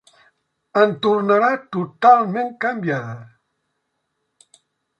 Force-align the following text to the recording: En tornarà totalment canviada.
En 0.83 0.95
tornarà 1.03 1.51
totalment 1.75 2.51
canviada. 2.65 4.59